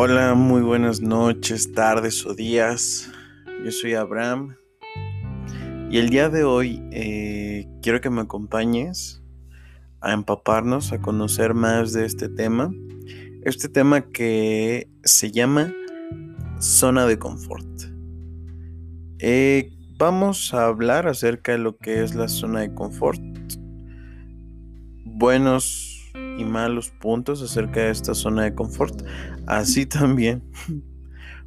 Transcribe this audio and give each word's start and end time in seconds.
Hola, 0.00 0.34
muy 0.34 0.62
buenas 0.62 1.00
noches, 1.00 1.72
tardes 1.72 2.24
o 2.24 2.32
días. 2.32 3.10
Yo 3.64 3.72
soy 3.72 3.94
Abraham 3.94 4.54
y 5.90 5.98
el 5.98 6.08
día 6.08 6.28
de 6.28 6.44
hoy 6.44 6.80
eh, 6.92 7.66
quiero 7.82 8.00
que 8.00 8.08
me 8.08 8.20
acompañes 8.20 9.20
a 10.00 10.12
empaparnos, 10.12 10.92
a 10.92 11.00
conocer 11.00 11.52
más 11.52 11.92
de 11.94 12.06
este 12.06 12.28
tema. 12.28 12.72
Este 13.42 13.68
tema 13.68 14.02
que 14.02 14.88
se 15.02 15.32
llama 15.32 15.74
zona 16.60 17.04
de 17.04 17.18
confort. 17.18 17.66
Eh, 19.18 19.72
vamos 19.98 20.54
a 20.54 20.66
hablar 20.66 21.08
acerca 21.08 21.50
de 21.50 21.58
lo 21.58 21.76
que 21.76 22.04
es 22.04 22.14
la 22.14 22.28
zona 22.28 22.60
de 22.60 22.72
confort. 22.72 23.20
Buenos 25.04 25.97
y 26.38 26.44
malos 26.44 26.90
puntos 26.90 27.42
acerca 27.42 27.80
de 27.80 27.90
esta 27.90 28.14
zona 28.14 28.44
de 28.44 28.54
confort. 28.54 29.02
Así 29.46 29.84
también 29.86 30.42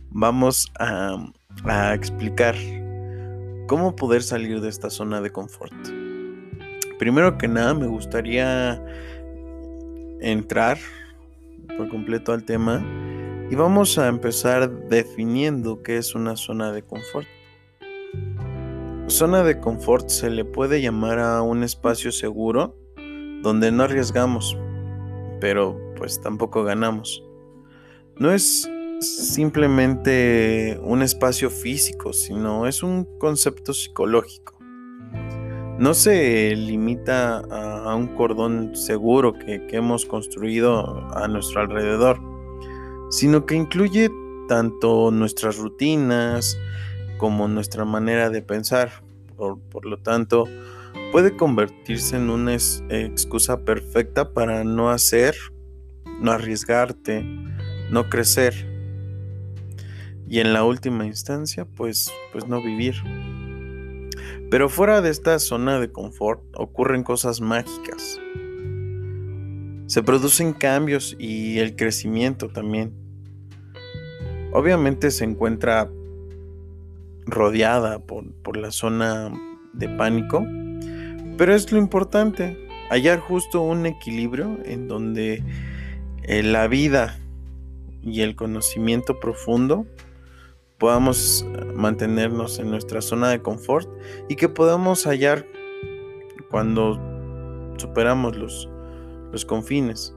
vamos 0.10 0.72
a, 0.78 1.18
a 1.64 1.94
explicar 1.94 2.56
cómo 3.68 3.96
poder 3.96 4.22
salir 4.22 4.62
de 4.62 4.70
esta 4.70 4.90
zona 4.90 5.22
de 5.22 5.32
confort. 5.32 5.74
Primero 7.00 7.38
que 7.38 7.48
nada 7.48 7.74
me 7.74 7.88
gustaría 7.88 8.84
entrar 10.20 10.78
por 11.78 11.90
completo 11.90 12.34
al 12.34 12.44
tema 12.44 12.86
y 13.50 13.56
vamos 13.56 13.98
a 13.98 14.08
empezar 14.08 14.88
definiendo 14.88 15.82
qué 15.84 15.98
es 15.98 16.16
una 16.16 16.36
zona 16.36 16.72
de 16.72 16.84
confort. 16.84 17.28
Zona 19.08 19.44
de 19.44 19.60
confort 19.60 20.10
se 20.10 20.30
le 20.30 20.46
puede 20.46 20.82
llamar 20.82 21.20
a 21.20 21.42
un 21.42 21.64
espacio 21.64 22.12
seguro 22.12 22.78
donde 23.42 23.72
no 23.72 23.84
arriesgamos, 23.84 24.58
pero 25.42 25.78
pues 25.98 26.22
tampoco 26.22 26.64
ganamos. 26.64 27.22
No 28.16 28.32
es 28.32 28.70
simplemente 29.02 30.80
un 30.84 31.02
espacio 31.02 31.50
físico, 31.50 32.14
sino 32.14 32.68
es 32.68 32.84
un 32.84 33.06
concepto 33.18 33.74
psicológico. 33.74 34.58
No 35.80 35.96
se 35.96 36.56
limita 36.56 37.40
a, 37.40 37.96
un 37.96 38.16
cordón 38.16 38.76
seguro 38.76 39.34
que, 39.34 39.68
hemos 39.72 40.06
construido 40.06 41.08
a 41.16 41.28
nuestro 41.28 41.62
alrededor, 41.62 42.22
sino 43.10 43.48
que 43.48 43.56
incluye 43.56 44.12
tanto 44.48 45.10
nuestras 45.10 45.58
rutinas 45.58 46.56
como 47.18 47.48
nuestra 47.48 47.84
manera 47.84 48.30
de 48.30 48.44
pensar. 48.44 48.92
Por, 49.36 49.86
lo 49.88 49.98
tanto, 49.98 50.48
puede 51.12 51.36
convertirse 51.36 52.16
en 52.16 52.30
una 52.30 52.54
excusa 52.54 53.66
perfecta 53.66 54.34
para 54.34 54.64
no 54.64 54.90
hacer, 54.90 55.36
no 56.22 56.32
arriesgarte, 56.32 57.24
no 57.90 58.10
crecer 58.10 58.72
y 60.32 60.40
en 60.40 60.54
la 60.54 60.64
última 60.64 61.06
instancia 61.06 61.66
pues 61.66 62.10
pues 62.32 62.48
no 62.48 62.64
vivir. 62.64 62.96
Pero 64.50 64.70
fuera 64.70 65.02
de 65.02 65.10
esta 65.10 65.38
zona 65.40 65.78
de 65.78 65.92
confort 65.92 66.42
ocurren 66.56 67.04
cosas 67.04 67.42
mágicas. 67.42 68.18
Se 69.88 70.04
producen 70.04 70.54
cambios 70.54 71.18
y 71.20 71.60
el 71.60 71.76
crecimiento 71.76 72.48
también. 72.48 72.94
Obviamente 74.54 75.12
se 75.12 75.26
encuentra 75.26 75.92
rodeada 77.26 78.00
por, 78.00 78.32
por 78.36 78.56
la 78.56 78.72
zona 78.72 79.34
de 79.74 79.90
pánico, 79.90 80.46
pero 81.42 81.56
es 81.56 81.72
lo 81.72 81.80
importante, 81.80 82.56
hallar 82.92 83.20
justo 83.20 83.64
un 83.64 83.88
equilibrio 83.88 84.60
en 84.64 84.88
donde 84.88 85.44
eh, 86.22 86.44
la 86.44 86.68
vida 86.68 87.18
y 88.04 88.22
el 88.22 88.36
conocimiento 88.36 89.20
profundo 89.20 89.88
podamos 90.78 91.44
mantenernos 91.74 92.60
en 92.60 92.70
nuestra 92.70 93.02
zona 93.02 93.32
de 93.32 93.42
confort 93.42 93.90
y 94.30 94.36
que 94.36 94.50
podamos 94.50 95.08
hallar 95.08 95.48
cuando 96.52 97.02
superamos 97.78 98.38
los, 98.38 98.70
los 99.32 99.44
confines. 99.44 100.16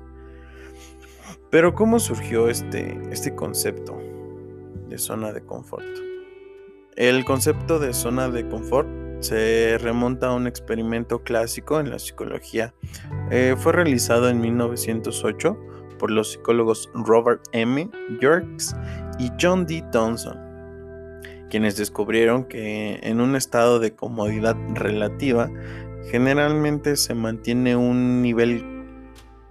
Pero 1.48 1.74
¿cómo 1.74 2.00
surgió 2.00 2.50
este, 2.50 3.00
este 3.10 3.34
concepto 3.34 3.96
de 4.90 4.98
zona 4.98 5.32
de 5.32 5.40
confort? 5.40 5.86
El 6.96 7.24
concepto 7.24 7.78
de 7.78 7.94
zona 7.94 8.28
de 8.28 8.46
confort 8.46 9.03
se 9.24 9.78
remonta 9.78 10.28
a 10.28 10.34
un 10.34 10.46
experimento 10.46 11.22
clásico 11.22 11.80
en 11.80 11.90
la 11.90 11.98
psicología. 11.98 12.74
Eh, 13.30 13.56
fue 13.58 13.72
realizado 13.72 14.28
en 14.28 14.40
1908 14.40 15.58
por 15.98 16.10
los 16.10 16.32
psicólogos 16.32 16.90
Robert 16.94 17.42
M. 17.52 17.90
Yerkes 18.20 18.76
y 19.18 19.30
John 19.40 19.64
D. 19.64 19.82
Thompson, 19.90 20.38
quienes 21.48 21.76
descubrieron 21.76 22.44
que 22.44 23.00
en 23.02 23.20
un 23.20 23.36
estado 23.36 23.78
de 23.78 23.94
comodidad 23.94 24.56
relativa 24.74 25.48
generalmente 26.10 26.96
se 26.96 27.14
mantiene 27.14 27.76
un 27.76 28.20
nivel 28.20 28.62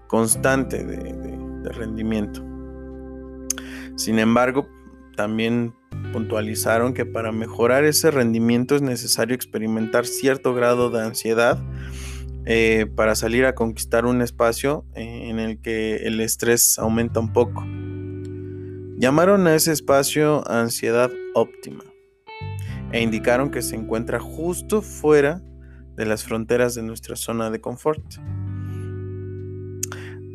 constante 0.07 0.83
de, 0.83 1.71
rendimiento. 1.71 2.43
Sin 3.95 4.19
embargo, 4.19 4.67
también 5.15 5.73
puntualizaron 6.11 6.93
que 6.93 7.05
para 7.05 7.31
mejorar 7.31 7.83
ese 7.83 8.11
rendimiento 8.11 8.75
es 8.75 8.81
necesario 8.81 9.35
experimentar 9.35 10.05
cierto 10.05 10.53
grado 10.53 10.89
de 10.89 11.01
ansiedad 11.01 11.59
eh, 12.45 12.87
para 12.95 13.15
salir 13.15 13.45
a 13.45 13.55
conquistar 13.55 14.05
un 14.05 14.21
espacio 14.21 14.85
eh, 14.95 15.29
en 15.29 15.39
el 15.39 15.61
que 15.61 15.97
el 16.07 16.19
estrés 16.19 16.77
aumenta 16.77 17.19
un 17.19 17.33
poco. 17.33 17.65
Llamaron 18.97 19.47
a 19.47 19.55
ese 19.55 19.71
espacio 19.71 20.47
ansiedad 20.49 21.11
óptima 21.33 21.83
e 22.91 23.01
indicaron 23.01 23.49
que 23.49 23.61
se 23.61 23.75
encuentra 23.75 24.19
justo 24.19 24.81
fuera 24.81 25.41
de 25.95 26.05
las 26.05 26.23
fronteras 26.23 26.75
de 26.75 26.83
nuestra 26.83 27.15
zona 27.15 27.49
de 27.49 27.59
confort. 27.59 28.03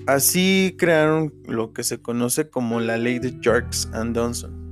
Así 0.06 0.74
crearon 0.78 1.34
lo 1.46 1.72
que 1.72 1.82
se 1.82 2.00
conoce 2.00 2.48
como 2.48 2.80
la 2.80 2.96
ley 2.96 3.18
de 3.18 3.38
Jerks 3.42 3.90
and 3.92 4.16
Johnson 4.16 4.67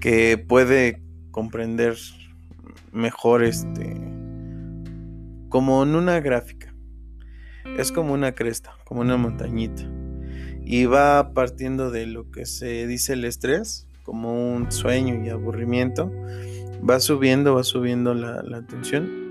que 0.00 0.38
puede 0.38 1.02
comprender 1.30 1.96
mejor 2.92 3.42
este 3.42 3.96
como 5.48 5.82
en 5.82 5.94
una 5.94 6.20
gráfica. 6.20 6.74
Es 7.78 7.92
como 7.92 8.12
una 8.12 8.32
cresta, 8.32 8.76
como 8.84 9.00
una 9.00 9.16
montañita. 9.16 9.82
Y 10.64 10.84
va 10.86 11.32
partiendo 11.32 11.90
de 11.90 12.06
lo 12.06 12.30
que 12.30 12.44
se 12.44 12.86
dice 12.86 13.14
el 13.14 13.24
estrés, 13.24 13.86
como 14.02 14.54
un 14.54 14.70
sueño 14.70 15.24
y 15.24 15.30
aburrimiento. 15.30 16.12
Va 16.88 17.00
subiendo, 17.00 17.54
va 17.54 17.64
subiendo 17.64 18.14
la, 18.14 18.42
la 18.42 18.66
tensión 18.66 19.28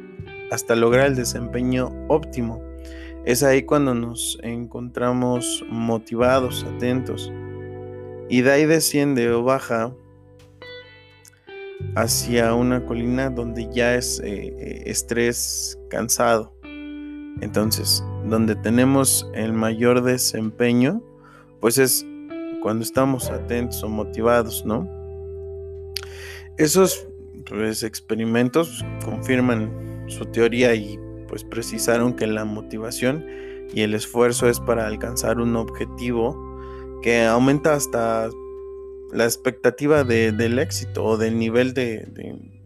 hasta 0.51 0.75
lograr 0.75 1.07
el 1.07 1.16
desempeño 1.16 1.91
óptimo. 2.07 2.61
Es 3.25 3.44
ahí 3.44 3.63
cuando 3.63 3.94
nos 3.94 4.39
encontramos 4.41 5.66
motivados, 5.69 6.63
atentos. 6.63 7.31
Y 8.29 8.41
de 8.41 8.51
ahí 8.51 8.66
desciende 8.66 9.29
o 9.31 9.44
baja 9.44 9.94
hacia 11.95 12.53
una 12.53 12.85
colina 12.85 13.29
donde 13.29 13.69
ya 13.71 13.95
es 13.95 14.19
eh, 14.23 14.53
eh, 14.57 14.83
estrés 14.85 15.79
cansado. 15.89 16.53
Entonces, 17.41 18.03
donde 18.25 18.55
tenemos 18.55 19.29
el 19.33 19.53
mayor 19.53 20.01
desempeño, 20.03 21.01
pues 21.59 21.77
es 21.77 22.05
cuando 22.61 22.83
estamos 22.83 23.29
atentos 23.29 23.83
o 23.83 23.89
motivados, 23.89 24.65
¿no? 24.65 24.88
Esos 26.57 27.07
pues, 27.47 27.83
experimentos 27.83 28.83
confirman 29.06 30.06
su 30.07 30.25
teoría 30.25 30.73
y 30.73 31.00
pues 31.27 31.44
precisaron 31.44 32.13
que 32.13 32.25
la 32.25 32.45
motivación 32.45 33.25
y 33.73 33.81
el 33.81 33.94
esfuerzo 33.94 34.50
es 34.50 34.59
para 34.59 34.88
alcanzar 34.88 35.39
un 35.39 35.56
objetivo 35.56 36.35
que 37.01 37.25
aumenta 37.25 37.73
hasta 37.73 38.30
la 39.12 39.24
expectativa 39.24 40.04
del 40.04 40.59
éxito 40.59 41.04
o 41.04 41.18
del 41.18 41.38
nivel 41.38 41.74
de, 41.74 42.07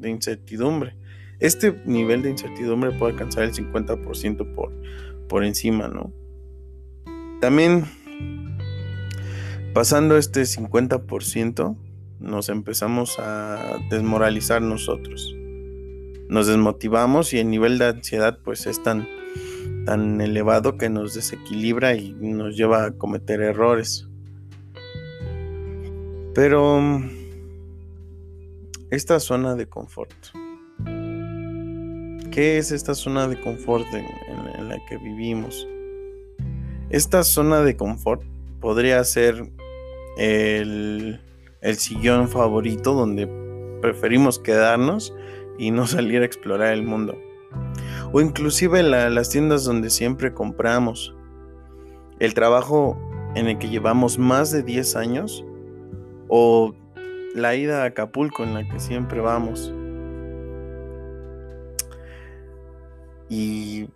incertidumbre. 0.03 0.95
Este 1.39 1.81
nivel 1.85 2.21
de 2.21 2.31
incertidumbre 2.31 2.91
puede 2.91 3.13
alcanzar 3.13 3.43
el 3.43 3.53
50% 3.53 4.53
por, 4.53 4.71
por 5.27 5.43
encima, 5.43 5.87
¿no? 5.87 6.13
También 7.39 7.85
pasando 9.73 10.17
este 10.17 10.41
50%, 10.41 11.77
nos 12.19 12.49
empezamos 12.49 13.17
a 13.17 13.79
desmoralizar 13.89 14.61
nosotros. 14.61 15.35
Nos 16.29 16.47
desmotivamos 16.47 17.33
y 17.33 17.39
el 17.39 17.49
nivel 17.49 17.77
de 17.79 17.85
ansiedad 17.85 18.37
pues 18.43 18.67
es 18.67 18.81
tan, 18.83 19.07
tan 19.85 20.21
elevado 20.21 20.77
que 20.77 20.89
nos 20.89 21.13
desequilibra 21.13 21.95
y 21.95 22.13
nos 22.13 22.55
lleva 22.55 22.85
a 22.85 22.91
cometer 22.91 23.41
errores. 23.41 24.07
Pero 26.33 27.01
esta 28.89 29.19
zona 29.19 29.55
de 29.55 29.67
confort. 29.67 30.13
¿Qué 32.31 32.57
es 32.57 32.71
esta 32.71 32.95
zona 32.95 33.27
de 33.27 33.39
confort 33.41 33.85
en, 33.93 34.69
la 34.69 34.77
que 34.87 34.97
vivimos? 34.97 35.67
Esta 36.89 37.23
zona 37.23 37.61
de 37.61 37.75
confort 37.75 38.23
podría 38.59 39.03
ser 39.03 39.51
el, 40.17 41.19
el 41.61 41.75
sillón 41.77 42.29
favorito 42.29 42.93
donde 42.93 43.27
preferimos 43.81 44.39
quedarnos 44.39 45.13
y 45.57 45.71
no 45.71 45.87
salir 45.87 46.21
a 46.21 46.25
explorar 46.25 46.73
el 46.73 46.83
mundo. 46.83 47.17
O 48.13 48.21
inclusive 48.21 48.83
las 48.83 49.29
tiendas 49.29 49.63
donde 49.63 49.89
siempre 49.89 50.33
compramos. 50.33 51.15
El 52.19 52.33
trabajo 52.33 52.97
en 53.35 53.47
el 53.47 53.57
que 53.57 53.69
llevamos 53.69 54.17
más 54.17 54.51
de 54.51 54.63
10 54.63 54.95
años. 54.95 55.45
O 56.33 56.73
la 57.35 57.55
ida 57.55 57.83
a 57.83 57.87
Acapulco 57.87 58.43
en 58.43 58.53
la 58.53 58.67
que 58.67 58.79
siempre 58.79 59.19
vamos. 59.19 59.73
Y 63.29 63.89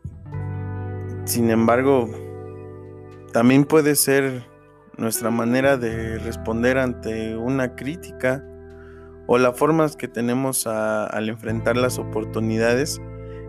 sin 1.23 1.49
embargo, 1.49 2.09
también 3.33 3.65
puede 3.65 3.95
ser 3.95 4.43
nuestra 4.97 5.31
manera 5.31 5.77
de 5.77 6.19
responder 6.19 6.77
ante 6.77 7.35
una 7.35 7.75
crítica 7.75 8.43
o 9.27 9.37
las 9.37 9.57
formas 9.57 9.95
que 9.95 10.07
tenemos 10.07 10.67
al 10.67 11.29
enfrentar 11.29 11.77
las 11.77 11.97
oportunidades 11.97 13.01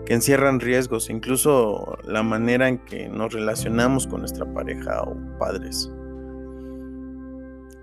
que 0.06 0.14
encierran 0.14 0.60
riesgos, 0.60 1.10
incluso 1.10 1.98
la 2.04 2.22
manera 2.22 2.68
en 2.68 2.78
que 2.78 3.08
nos 3.08 3.32
relacionamos 3.34 4.06
con 4.06 4.20
nuestra 4.20 4.46
pareja 4.46 5.02
o 5.02 5.16
padres. 5.38 5.92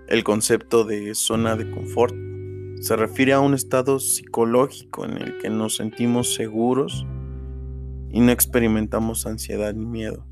El 0.06 0.22
concepto 0.22 0.84
de 0.84 1.14
zona 1.14 1.56
de 1.56 1.70
confort 1.70 2.14
se 2.80 2.94
refiere 2.94 3.32
a 3.32 3.40
un 3.40 3.54
estado 3.54 3.98
psicológico 3.98 5.06
en 5.06 5.16
el 5.16 5.38
que 5.38 5.48
nos 5.48 5.76
sentimos 5.76 6.34
seguros 6.34 7.06
y 8.10 8.20
no 8.20 8.30
experimentamos 8.30 9.24
ansiedad 9.24 9.72
ni 9.72 9.86
miedo. 9.86 10.26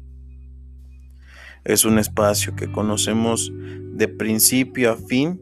Es 1.64 1.86
un 1.86 1.98
espacio 1.98 2.54
que 2.54 2.70
conocemos 2.70 3.50
de 3.94 4.08
principio 4.08 4.92
a 4.92 4.96
fin, 4.96 5.40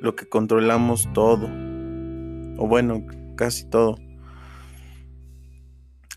lo 0.00 0.16
que 0.16 0.28
controlamos 0.28 1.08
todo, 1.14 1.46
o 1.46 2.66
bueno, 2.66 3.06
casi 3.36 3.70
todo. 3.70 3.96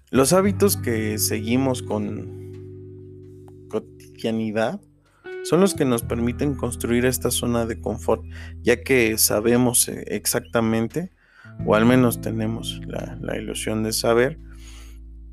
Los 0.10 0.34
hábitos 0.34 0.78
que 0.78 1.20
seguimos 1.20 1.84
con 1.84 3.68
cotidianidad 3.70 4.82
son 5.44 5.62
los 5.62 5.74
que 5.74 5.86
nos 5.86 6.04
permiten 6.04 6.56
construir 6.56 7.06
esta 7.06 7.32
zona 7.32 7.66
de 7.66 7.80
confort, 7.80 8.24
ya 8.62 8.84
que 8.84 9.18
sabemos 9.18 9.88
eh, 9.88 10.04
exactamente, 10.08 11.12
o 11.66 11.76
al 11.76 11.86
menos 11.86 12.22
tenemos 12.22 12.82
la, 12.86 13.38
ilusión 13.38 13.84
de 13.84 13.94
saber, 13.94 14.40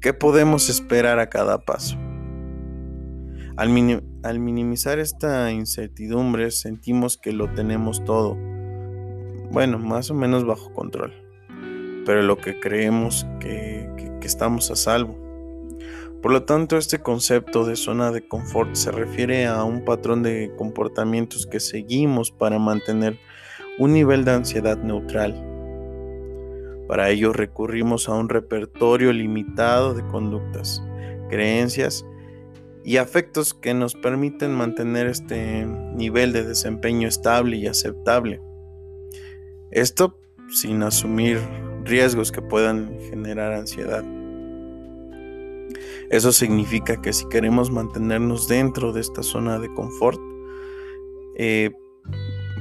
qué 0.00 0.14
podemos 0.14 0.68
esperar 0.68 1.18
a 1.18 1.28
cada 1.28 1.64
paso. 1.64 1.98
Al, 3.56 3.70
minimizar 4.38 4.98
esta 5.00 5.50
incertidumbre 5.50 6.50
sentimos 6.52 7.18
que 7.18 7.32
lo 7.32 7.52
tenemos 7.52 8.04
todo, 8.04 8.36
bueno, 9.50 9.78
más 9.78 10.10
o 10.10 10.14
menos 10.14 10.44
bajo 10.44 10.72
control, 10.72 11.12
pero 12.06 12.22
lo 12.22 12.38
que 12.38 12.60
creemos 12.60 13.26
que, 13.40 13.90
que 14.20 14.26
estamos 14.26 14.70
a 14.70 14.76
salvo. 14.76 15.27
Por 16.22 16.32
lo 16.32 16.42
tanto, 16.42 16.76
este 16.76 16.98
concepto 16.98 17.64
de 17.64 17.76
zona 17.76 18.10
de 18.10 18.26
confort 18.26 18.74
se 18.74 18.90
refiere 18.90 19.46
a 19.46 19.62
un 19.62 19.84
patrón 19.84 20.24
de 20.24 20.52
comportamientos 20.56 21.46
que 21.46 21.60
seguimos 21.60 22.32
para 22.32 22.58
mantener 22.58 23.18
un 23.78 23.92
nivel 23.92 24.24
de 24.24 24.32
ansiedad 24.32 24.76
neutral. 24.78 25.44
Para 26.88 27.10
ello 27.10 27.32
recurrimos 27.32 28.08
a 28.08 28.14
un 28.14 28.28
repertorio 28.28 29.12
limitado 29.12 29.94
de 29.94 30.04
conductas, 30.06 30.82
creencias 31.28 32.04
y 32.82 32.96
afectos 32.96 33.54
que 33.54 33.72
nos 33.74 33.94
permiten 33.94 34.52
mantener 34.52 35.06
este 35.06 35.66
nivel 35.94 36.32
de 36.32 36.42
desempeño 36.42 37.06
estable 37.06 37.58
y 37.58 37.68
aceptable. 37.68 38.40
Esto 39.70 40.18
sin 40.50 40.82
asumir 40.82 41.38
riesgos 41.84 42.32
que 42.32 42.42
puedan 42.42 42.98
generar 43.10 43.52
ansiedad. 43.52 44.17
Eso 46.10 46.32
significa 46.32 47.00
que 47.00 47.12
si 47.12 47.28
queremos 47.28 47.70
mantenernos 47.70 48.48
dentro 48.48 48.92
de 48.92 49.00
esta 49.00 49.22
zona 49.22 49.58
de 49.58 49.72
confort, 49.74 50.20
eh, 51.36 51.70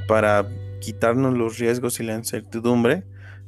para 0.06 0.48
quitarnos 0.80 1.36
los 1.36 1.58
riesgos 1.58 2.00
y 2.00 2.04
la 2.04 2.14
incertidumbre, 2.14 3.04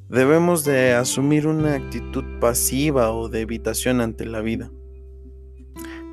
debemos 0.08 0.64
de 0.64 0.92
asumir 0.94 1.46
una 1.46 1.74
actitud 1.74 2.24
pasiva 2.40 3.12
o 3.12 3.28
de 3.28 3.40
evitación 3.40 4.00
ante 4.00 4.26
la 4.26 4.40
vida. 4.40 4.70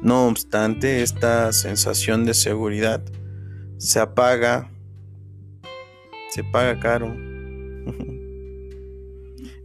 No 0.02 0.28
obstante, 0.28 1.02
esta 1.02 1.52
sensación 1.52 2.24
de 2.24 2.36
seguridad 2.36 3.04
se 3.78 4.00
apaga, 4.00 4.72
se 6.30 6.44
paga 6.44 6.80
caro. 6.80 7.27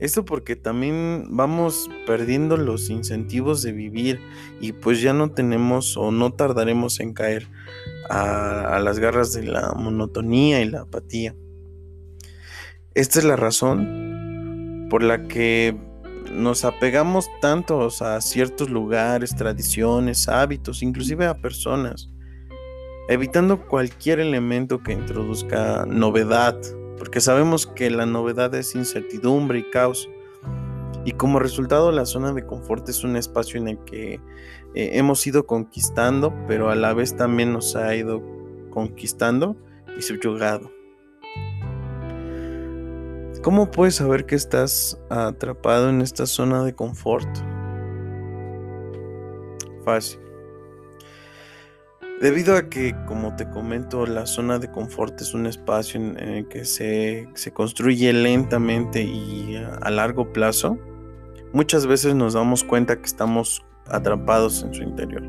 Esto 0.02 0.24
porque 0.24 0.56
también 0.56 1.26
vamos 1.30 1.88
perdiendo 2.08 2.56
los 2.56 2.90
incentivos 2.90 3.62
de 3.62 3.70
vivir 3.70 4.18
y 4.60 4.72
pues 4.72 5.00
ya 5.00 5.12
no 5.12 5.30
tenemos 5.30 5.96
o 5.96 6.10
no 6.10 6.32
tardaremos 6.32 6.98
en 6.98 7.14
caer 7.14 7.46
a, 8.10 8.80
las 8.80 8.98
garras 8.98 9.32
de 9.32 9.44
la 9.44 9.74
monotonía 9.74 10.60
y 10.60 10.68
la 10.68 10.80
apatía. 10.80 11.36
Esta 12.94 13.20
es 13.20 13.24
la 13.24 13.36
razón 13.36 14.88
por 14.90 15.04
la 15.04 15.28
que 15.28 15.78
nos 16.32 16.64
apegamos 16.64 17.28
tanto 17.40 17.88
a 18.00 18.20
ciertos 18.20 18.70
lugares, 18.70 19.36
tradiciones, 19.36 20.28
hábitos, 20.28 20.82
inclusive 20.82 21.26
a 21.26 21.40
personas, 21.40 22.10
evitando 23.08 23.68
cualquier 23.68 24.18
elemento 24.18 24.82
que 24.82 24.94
introduzca 24.94 25.86
novedad 25.86 26.60
porque 26.98 27.20
sabemos 27.20 27.66
que 27.66 27.90
la 27.90 28.06
novedad 28.06 28.54
es 28.54 28.74
incertidumbre 28.74 29.60
y 29.60 29.70
caos. 29.70 30.08
Y 31.04 31.12
como 31.12 31.38
resultado 31.38 31.90
la 31.90 32.06
zona 32.06 32.32
de 32.32 32.46
confort 32.46 32.88
es 32.88 33.02
un 33.02 33.16
espacio 33.16 33.60
en 33.60 33.68
el 33.68 33.78
que 33.84 34.14
eh, 34.14 34.90
hemos 34.92 35.26
ido 35.26 35.46
conquistando, 35.46 36.32
pero 36.46 36.70
a 36.70 36.76
la 36.76 36.94
vez 36.94 37.16
también 37.16 37.52
nos 37.52 37.74
ha 37.74 37.94
ido 37.94 38.22
conquistando 38.70 39.56
y 39.98 40.02
subyugado. 40.02 40.70
¿Cómo 43.42 43.72
puedes 43.72 43.96
saber 43.96 44.24
que 44.24 44.36
estás 44.36 45.00
atrapado 45.10 45.90
en 45.90 46.00
esta 46.00 46.26
zona 46.26 46.62
de 46.62 46.74
confort? 46.74 47.28
Fácil. 49.84 50.20
Debido 52.22 52.56
a 52.56 52.68
que, 52.68 52.94
como 53.06 53.34
te 53.34 53.50
comento, 53.50 54.06
la 54.06 54.26
zona 54.26 54.60
de 54.60 54.70
confort 54.70 55.20
es 55.20 55.34
un 55.34 55.46
espacio 55.46 56.00
en, 56.00 56.16
el 56.16 56.46
que 56.46 56.64
se, 56.64 57.28
construye 57.52 58.12
lentamente 58.12 59.02
y 59.02 59.56
a, 59.56 59.90
largo 59.90 60.32
plazo, 60.32 60.78
muchas 61.52 61.84
veces 61.84 62.14
nos 62.14 62.34
damos 62.34 62.62
cuenta 62.62 62.94
que 62.94 63.06
estamos 63.06 63.64
atrapados 63.88 64.62
en 64.62 64.72
su 64.72 64.84
interior. 64.84 65.24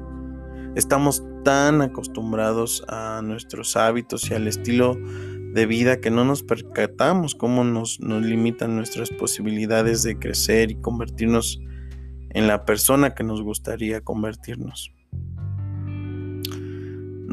Estamos 0.76 1.24
tan 1.44 1.82
acostumbrados 1.82 2.86
a 2.88 3.22
nuestros 3.24 3.76
hábitos 3.76 4.30
y 4.30 4.36
al 4.36 4.48
estilo 4.48 4.96
de 4.96 5.66
vida 5.66 6.00
que 6.00 6.12
no 6.12 6.26
nos 6.26 6.44
percatamos 6.44 7.34
cómo 7.34 7.64
nos, 7.64 8.00
nos 8.02 8.24
limitan 8.24 8.76
nuestras 8.76 9.10
posibilidades 9.10 10.04
de 10.04 10.20
crecer 10.20 10.70
y 10.70 10.76
convertirnos 10.76 11.60
en 12.30 12.46
la 12.46 12.66
persona 12.66 13.16
que 13.16 13.24
nos 13.24 13.42
gustaría 13.42 14.02
convertirnos. 14.02 14.92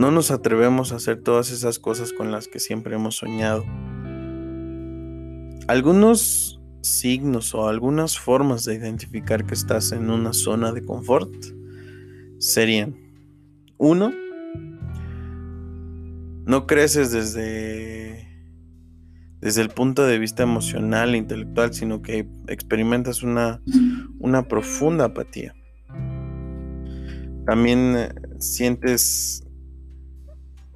No 0.01 0.11
nos 0.11 0.31
atrevemos 0.31 0.93
a 0.93 0.97
hacer 0.97 1.21
todas 1.21 1.53
esas 1.53 1.79
cosas 1.79 2.15
con 2.15 2.33
las 2.33 2.49
que 2.49 2.59
siempre 2.59 2.95
hemos 2.95 3.17
soñado. 3.17 3.67
Algunos 5.69 6.59
signos 6.81 7.55
o 7.55 7.69
algunas 7.69 8.19
formas 8.19 8.65
de 8.65 8.77
identificar 8.77 9.45
que 9.45 9.53
estás 9.53 9.93
en 9.93 10.09
una 10.09 10.33
zona 10.33 10.73
de 10.73 10.87
confort 10.87 11.31
serían, 12.39 12.97
uno, 13.77 14.11
no 16.47 16.67
creces 16.67 17.13
desde, 17.13 18.27
desde 19.43 19.61
el 19.61 19.69
punto 19.69 20.07
de 20.07 20.19
vista 20.19 20.45
emocional 20.45 21.15
e 21.15 21.19
intelectual, 21.19 21.75
sino 21.75 22.01
que 22.01 22.27
experimentas 22.49 23.23
una, 23.23 23.61
una 24.19 24.49
profunda 24.49 25.05
apatía. 25.05 25.55
También 27.45 27.97
eh, 27.99 28.15
sientes 28.39 29.45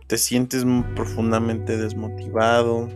te 0.06 0.18
sientes 0.18 0.64
profundamente 0.94 1.76
desmotivado. 1.76 2.88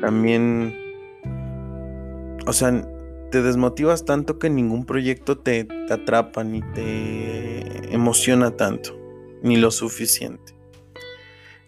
También, 0.00 0.74
o 2.46 2.52
sea, 2.52 2.86
te 3.30 3.42
desmotivas 3.42 4.04
tanto 4.04 4.38
que 4.38 4.50
ningún 4.50 4.84
proyecto 4.84 5.38
te, 5.38 5.68
atrapa 5.90 6.42
ni 6.42 6.62
te 6.74 7.94
emociona 7.94 8.56
tanto, 8.56 8.98
ni 9.42 9.56
lo 9.56 9.70
suficiente. 9.70 10.54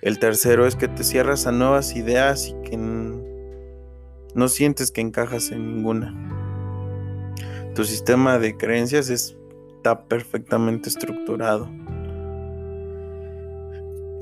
El 0.00 0.18
tercero 0.18 0.66
es 0.66 0.74
que 0.74 0.88
te 0.88 1.04
cierras 1.04 1.46
a 1.46 1.52
nuevas 1.52 1.94
ideas 1.94 2.48
y 2.48 2.54
que 2.68 2.76
no 2.76 4.48
sientes 4.48 4.90
que 4.90 5.00
encajas 5.00 5.52
en 5.52 5.76
ninguna. 5.76 6.12
Tu 7.76 7.84
sistema 7.84 8.38
de 8.40 8.56
creencias 8.56 9.10
está 9.10 10.08
perfectamente 10.08 10.88
estructurado 10.88 11.70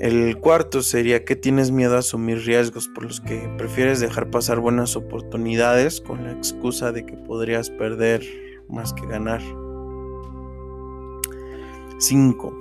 El 0.01 0.39
cuarto 0.39 0.81
sería 0.81 1.25
que 1.25 1.35
tienes 1.35 1.69
miedo 1.69 1.95
a 1.95 1.99
asumir 1.99 2.39
riesgos 2.39 2.87
por 2.87 3.03
los 3.03 3.21
que 3.21 3.47
prefieres 3.59 3.99
dejar 3.99 4.31
pasar 4.31 4.59
buenas 4.59 4.95
oportunidades 4.95 6.01
con 6.01 6.23
la 6.23 6.31
excusa 6.31 6.91
de 6.91 7.05
que 7.05 7.13
podrías 7.13 7.69
perder 7.69 8.23
más 8.67 8.93
que 8.93 9.05
ganar. 9.05 9.43
5. 11.99 12.57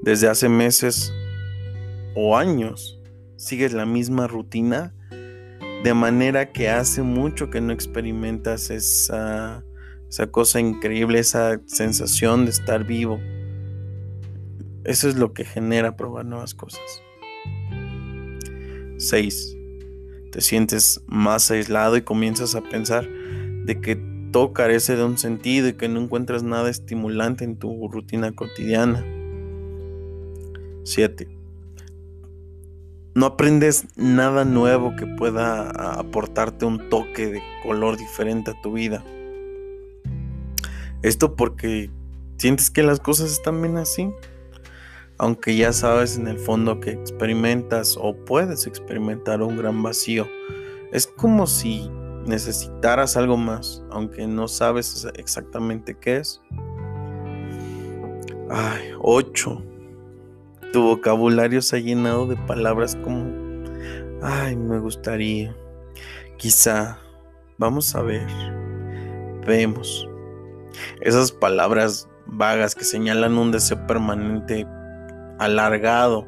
Desde 0.00 0.28
hace 0.28 0.48
meses 0.48 1.12
o 2.14 2.38
años 2.38 3.02
sigues 3.36 3.74
la 3.74 3.84
misma 3.84 4.26
rutina 4.26 4.94
de 5.84 5.92
manera 5.92 6.52
que 6.52 6.70
hace 6.70 7.02
mucho 7.02 7.50
que 7.50 7.60
no 7.60 7.74
experimentas 7.74 8.70
esa, 8.70 9.62
esa 10.08 10.26
cosa 10.28 10.58
increíble, 10.58 11.18
esa 11.18 11.60
sensación 11.66 12.46
de 12.46 12.52
estar 12.52 12.84
vivo. 12.84 13.20
Eso 14.86 15.08
es 15.08 15.16
lo 15.16 15.32
que 15.32 15.44
genera 15.44 15.96
probar 15.96 16.24
nuevas 16.24 16.54
cosas. 16.54 16.80
6. 18.98 19.56
Te 20.30 20.40
sientes 20.40 21.02
más 21.08 21.50
aislado 21.50 21.96
y 21.96 22.02
comienzas 22.02 22.54
a 22.54 22.60
pensar 22.60 23.08
de 23.08 23.80
que 23.80 23.96
todo 24.30 24.52
carece 24.52 24.94
de 24.94 25.02
un 25.02 25.18
sentido 25.18 25.66
y 25.66 25.72
que 25.72 25.88
no 25.88 26.00
encuentras 26.00 26.44
nada 26.44 26.70
estimulante 26.70 27.42
en 27.42 27.56
tu 27.56 27.88
rutina 27.88 28.30
cotidiana. 28.30 29.04
7. 30.84 31.26
No 33.16 33.26
aprendes 33.26 33.88
nada 33.96 34.44
nuevo 34.44 34.94
que 34.94 35.08
pueda 35.08 35.98
aportarte 35.98 36.64
un 36.64 36.88
toque 36.90 37.26
de 37.26 37.42
color 37.64 37.96
diferente 37.96 38.52
a 38.52 38.62
tu 38.62 38.74
vida. 38.74 39.04
Esto 41.02 41.34
porque 41.34 41.90
sientes 42.36 42.70
que 42.70 42.84
las 42.84 43.00
cosas 43.00 43.32
están 43.32 43.60
bien 43.60 43.78
así 43.78 44.12
aunque 45.18 45.56
ya 45.56 45.72
sabes 45.72 46.16
en 46.16 46.28
el 46.28 46.38
fondo 46.38 46.80
que 46.80 46.90
experimentas 46.90 47.96
o 48.00 48.14
puedes 48.14 48.66
experimentar 48.66 49.42
un 49.42 49.56
gran 49.56 49.82
vacío. 49.82 50.28
Es 50.92 51.06
como 51.06 51.46
si 51.46 51.90
necesitaras 52.26 53.16
algo 53.16 53.36
más, 53.36 53.82
aunque 53.90 54.26
no 54.26 54.48
sabes 54.48 55.06
exactamente 55.14 55.96
qué 55.98 56.18
es. 56.18 56.40
Ay, 58.50 58.90
8. 59.00 59.62
Tu 60.72 60.82
vocabulario 60.82 61.62
se 61.62 61.76
ha 61.76 61.80
llenado 61.80 62.26
de 62.26 62.36
palabras 62.36 62.96
como, 62.96 63.24
ay, 64.22 64.56
me 64.56 64.78
gustaría, 64.78 65.56
quizá, 66.36 66.98
vamos 67.58 67.94
a 67.94 68.02
ver, 68.02 68.26
vemos. 69.46 70.08
Esas 71.00 71.32
palabras 71.32 72.08
vagas 72.26 72.74
que 72.74 72.84
señalan 72.84 73.38
un 73.38 73.52
deseo 73.52 73.86
permanente 73.86 74.66
alargado, 75.38 76.26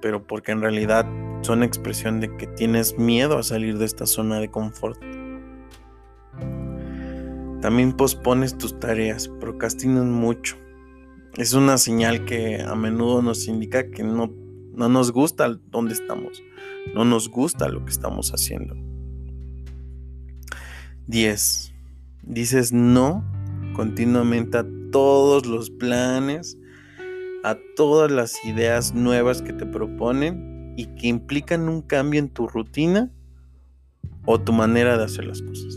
pero 0.00 0.26
porque 0.26 0.52
en 0.52 0.60
realidad 0.60 1.06
son 1.42 1.62
expresión 1.62 2.20
de 2.20 2.36
que 2.36 2.46
tienes 2.46 2.98
miedo 2.98 3.38
a 3.38 3.42
salir 3.42 3.78
de 3.78 3.84
esta 3.84 4.06
zona 4.06 4.40
de 4.40 4.50
confort. 4.50 5.00
También 7.60 7.92
pospones 7.92 8.56
tus 8.56 8.78
tareas, 8.78 9.28
procrastinas 9.28 10.04
mucho. 10.04 10.56
Es 11.36 11.54
una 11.54 11.78
señal 11.78 12.24
que 12.24 12.60
a 12.62 12.74
menudo 12.74 13.22
nos 13.22 13.46
indica 13.48 13.90
que 13.90 14.02
no, 14.02 14.32
no 14.74 14.88
nos 14.88 15.12
gusta 15.12 15.48
donde 15.70 15.94
estamos, 15.94 16.42
no 16.94 17.04
nos 17.04 17.28
gusta 17.28 17.68
lo 17.68 17.84
que 17.84 17.90
estamos 17.90 18.30
haciendo. 18.32 18.74
10. 21.08 21.72
Dices 22.22 22.72
no 22.72 23.24
continuamente 23.74 24.58
a 24.58 24.66
todos 24.90 25.46
los 25.46 25.70
planes 25.70 26.58
a 27.44 27.56
todas 27.76 28.10
las 28.10 28.44
ideas 28.44 28.94
nuevas 28.94 29.42
que 29.42 29.52
te 29.52 29.66
proponen 29.66 30.74
y 30.76 30.86
que 30.96 31.08
implican 31.08 31.68
un 31.68 31.82
cambio 31.82 32.20
en 32.20 32.28
tu 32.28 32.46
rutina 32.46 33.10
o 34.24 34.40
tu 34.40 34.52
manera 34.52 34.98
de 34.98 35.04
hacer 35.04 35.26
las 35.26 35.42
cosas. 35.42 35.74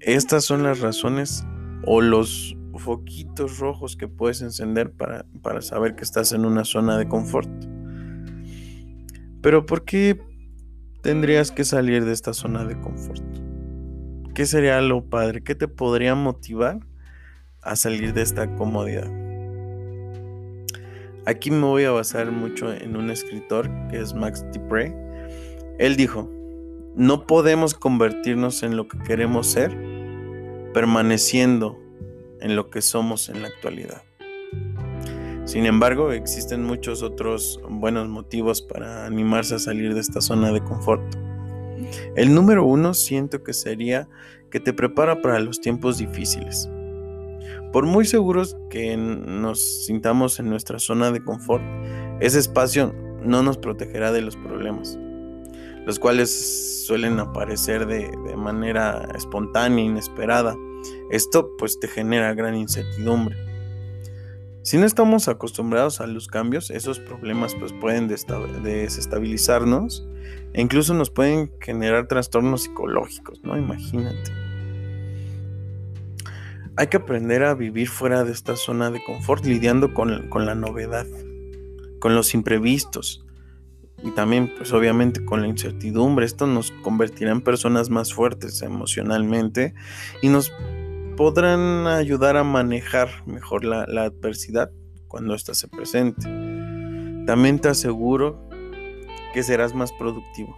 Estas 0.00 0.44
son 0.44 0.62
las 0.62 0.80
razones 0.80 1.44
o 1.84 2.00
los 2.00 2.56
foquitos 2.76 3.58
rojos 3.58 3.96
que 3.96 4.08
puedes 4.08 4.40
encender 4.40 4.92
para, 4.92 5.26
para 5.42 5.60
saber 5.60 5.96
que 5.96 6.04
estás 6.04 6.32
en 6.32 6.44
una 6.44 6.64
zona 6.64 6.96
de 6.96 7.08
confort. 7.08 7.50
Pero 9.42 9.66
¿por 9.66 9.84
qué 9.84 10.20
tendrías 11.02 11.50
que 11.50 11.64
salir 11.64 12.04
de 12.04 12.12
esta 12.12 12.32
zona 12.32 12.64
de 12.64 12.80
confort? 12.80 13.24
¿Qué 14.34 14.46
sería 14.46 14.80
lo 14.80 15.04
padre? 15.04 15.42
¿Qué 15.42 15.54
te 15.54 15.68
podría 15.68 16.14
motivar 16.14 16.80
a 17.68 17.76
salir 17.76 18.12
de 18.12 18.22
esta 18.22 18.54
comodidad. 18.56 19.10
Aquí 21.26 21.50
me 21.50 21.66
voy 21.66 21.84
a 21.84 21.90
basar 21.90 22.30
mucho 22.32 22.72
en 22.72 22.96
un 22.96 23.10
escritor 23.10 23.68
que 23.90 24.00
es 24.00 24.14
Max 24.14 24.44
Dupre. 24.52 24.94
Él 25.78 25.96
dijo, 25.96 26.30
no 26.96 27.26
podemos 27.26 27.74
convertirnos 27.74 28.62
en 28.62 28.76
lo 28.76 28.88
que 28.88 28.98
queremos 28.98 29.46
ser 29.46 29.76
permaneciendo 30.72 31.78
en 32.40 32.56
lo 32.56 32.70
que 32.70 32.80
somos 32.80 33.28
en 33.28 33.42
la 33.42 33.48
actualidad. 33.48 34.02
Sin 35.44 35.66
embargo, 35.66 36.12
existen 36.12 36.64
muchos 36.64 37.02
otros 37.02 37.60
buenos 37.68 38.08
motivos 38.08 38.62
para 38.62 39.06
animarse 39.06 39.54
a 39.54 39.58
salir 39.58 39.94
de 39.94 40.00
esta 40.00 40.20
zona 40.20 40.52
de 40.52 40.62
confort. 40.62 41.02
El 42.16 42.34
número 42.34 42.64
uno 42.64 42.94
siento 42.94 43.42
que 43.42 43.52
sería 43.52 44.08
que 44.50 44.60
te 44.60 44.72
prepara 44.72 45.20
para 45.20 45.40
los 45.40 45.60
tiempos 45.60 45.98
difíciles. 45.98 46.68
Por 47.72 47.84
muy 47.84 48.06
seguros 48.06 48.56
que 48.70 48.96
nos 48.96 49.84
sintamos 49.84 50.40
en 50.40 50.48
nuestra 50.48 50.78
zona 50.78 51.10
de 51.10 51.22
confort, 51.22 51.62
ese 52.20 52.38
espacio 52.38 52.94
no 53.22 53.42
nos 53.42 53.58
protegerá 53.58 54.10
de 54.10 54.22
los 54.22 54.36
problemas, 54.36 54.98
los 55.84 55.98
cuales 55.98 56.86
suelen 56.86 57.20
aparecer 57.20 57.86
de, 57.86 58.10
manera 58.36 59.06
espontánea, 59.14 59.84
inesperada. 59.84 60.56
Esto 61.10 61.50
pues 61.58 61.78
te 61.78 61.88
genera 61.88 62.32
gran 62.34 62.56
incertidumbre. 62.56 63.36
Si 64.62 64.78
no 64.78 64.86
estamos 64.86 65.28
acostumbrados 65.28 66.00
a 66.00 66.06
los 66.06 66.26
cambios, 66.26 66.70
esos 66.70 67.00
problemas 67.00 67.54
pues 67.54 67.74
pueden 67.74 68.08
desestabilizarnos 68.08 70.08
e 70.52 70.62
incluso 70.62 70.94
nos 70.94 71.10
pueden 71.10 71.52
generar 71.60 72.08
trastornos 72.08 72.62
psicológicos, 72.62 73.42
¿no? 73.42 73.56
Imagínate. 73.56 74.47
Hay 76.78 76.86
que 76.86 76.98
aprender 76.98 77.42
a 77.42 77.54
vivir 77.54 77.88
fuera 77.88 78.22
de 78.22 78.30
esta 78.30 78.54
zona 78.54 78.92
de 78.92 79.02
confort, 79.02 79.44
lidiando 79.44 79.92
con, 79.94 80.30
la 80.46 80.54
novedad, 80.54 81.08
con 81.98 82.14
los 82.14 82.34
imprevistos 82.34 83.26
y 84.04 84.12
también, 84.12 84.54
pues 84.56 84.72
obviamente, 84.72 85.24
con 85.24 85.42
la 85.42 85.48
incertidumbre. 85.48 86.24
Esto 86.24 86.46
nos 86.46 86.70
convertirá 86.70 87.32
en 87.32 87.40
personas 87.40 87.90
más 87.90 88.14
fuertes 88.14 88.62
emocionalmente 88.62 89.74
y 90.22 90.28
nos 90.28 90.52
podrán 91.16 91.88
ayudar 91.88 92.36
a 92.36 92.44
manejar 92.44 93.08
mejor 93.26 93.64
la, 93.64 93.84
la 93.88 94.04
adversidad 94.04 94.70
cuando 95.08 95.34
ésta 95.34 95.54
se 95.54 95.66
presente. 95.66 96.22
También 97.26 97.58
te 97.58 97.70
aseguro 97.70 98.48
que 99.34 99.42
serás 99.42 99.74
más 99.74 99.90
productivo. 99.90 100.56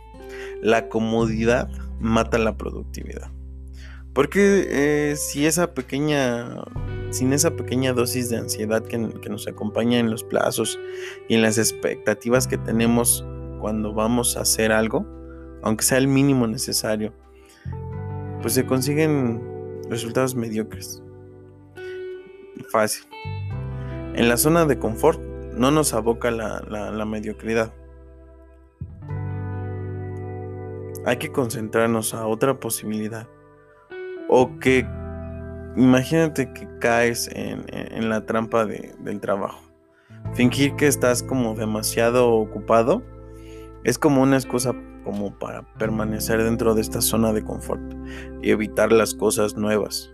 La 0.61 0.91
comodidad 0.91 1.71
mata 1.99 2.37
la 2.37 2.59
productividad. 2.59 3.31
Porque 4.13 4.67
eh, 4.69 5.17
si 5.17 5.47
esa 5.47 5.73
pequeña, 5.73 6.65
sin 7.11 7.33
esa 7.33 7.53
pequeña 7.53 7.93
dosis 7.93 8.29
de 8.29 8.39
ansiedad 8.39 8.83
que, 8.83 8.99
nos 8.99 9.47
acompaña 9.47 9.99
en 9.99 10.11
los 10.11 10.25
plazos 10.25 10.81
y 11.29 11.37
en 11.37 11.43
las 11.43 11.59
expectativas 11.59 12.49
que 12.49 12.59
tenemos 12.59 13.25
cuando 13.61 13.93
vamos 13.95 14.37
a 14.37 14.41
hacer 14.41 14.73
algo, 14.73 15.07
aunque 15.63 15.85
sea 15.85 15.99
el 15.99 16.09
mínimo 16.09 16.47
necesario, 16.49 17.13
pues 18.43 18.55
se 18.55 18.67
consiguen 18.67 19.41
resultados 19.89 20.35
mediocres. 20.35 21.03
Fácil. 22.69 23.05
En 24.15 24.29
la 24.29 24.37
zona 24.37 24.65
de 24.67 24.79
confort 24.79 25.21
no 25.55 25.71
nos 25.71 25.95
aboca 25.95 26.33
la 26.33 27.05
mediocridad. 27.05 27.73
Hay 31.07 31.17
que 31.17 31.31
concentrarnos 31.31 32.13
a 32.13 32.27
otra 32.27 32.59
posibilidad 32.59 33.29
o 34.33 34.59
que 34.61 34.87
imagínate 35.77 36.53
que 36.53 36.69
caes 36.79 37.29
en, 37.35 38.09
la 38.09 38.25
trampa 38.27 38.65
del 38.65 39.21
trabajo. 39.21 39.61
Fingir 40.35 40.77
que 40.77 40.87
estás 40.87 41.25
como 41.25 41.57
demasiado 41.57 42.31
ocupado 42.31 43.03
es 43.83 43.99
como 43.99 44.23
una 44.23 44.37
excusa 44.37 44.73
como 45.05 45.37
para 45.37 45.63
permanecer 45.75 46.45
dentro 46.45 46.75
de 46.75 46.81
esta 46.81 47.01
zona 47.01 47.33
de 47.33 47.43
confort 47.43 47.83
y 48.41 48.51
evitar 48.51 48.93
las 48.93 49.15
cosas 49.15 49.57
nuevas. 49.57 50.13